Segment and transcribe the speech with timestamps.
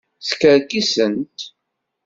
[0.29, 1.37] Skerkisent.